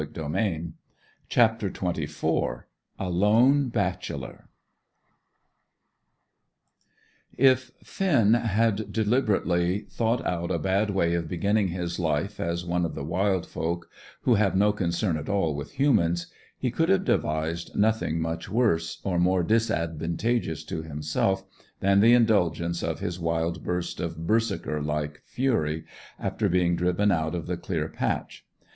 CHAPTER 1.29 1.69
XXIV 1.69 2.63
A 2.97 3.07
LONE 3.11 3.69
BACHELOR 3.69 4.49
If 7.37 7.69
Finn 7.83 8.33
had 8.33 8.91
deliberately 8.91 9.81
thought 9.81 10.25
out 10.25 10.49
a 10.49 10.57
bad 10.57 10.89
way 10.89 11.13
of 11.13 11.27
beginning 11.27 11.67
his 11.67 11.99
life 11.99 12.39
as 12.39 12.65
one 12.65 12.83
of 12.83 12.95
the 12.95 13.03
wild 13.03 13.45
folk, 13.45 13.91
who 14.21 14.33
have 14.33 14.55
no 14.55 14.71
concern 14.73 15.17
at 15.17 15.29
all 15.29 15.53
with 15.53 15.73
humans, 15.73 16.25
he 16.57 16.71
could 16.71 16.89
have 16.89 17.05
devised 17.05 17.75
nothing 17.75 18.19
much 18.19 18.49
worse, 18.49 18.99
or 19.03 19.19
more 19.19 19.43
disadvantageous 19.43 20.63
to 20.63 20.81
himself, 20.81 21.43
than 21.79 21.99
the 21.99 22.15
indulgence 22.15 22.81
of 22.81 23.01
his 23.01 23.19
wild 23.19 23.63
burst 23.63 23.99
of 23.99 24.25
Berserker 24.25 24.81
like 24.81 25.21
fury, 25.25 25.85
after 26.19 26.49
being 26.49 26.75
driven 26.75 27.11
out 27.11 27.35
of 27.35 27.45
the 27.45 27.55
clear 27.55 27.87
patch. 27.87 28.47